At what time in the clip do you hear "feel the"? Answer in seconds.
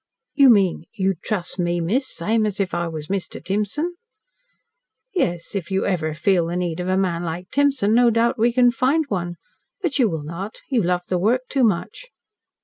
6.15-6.55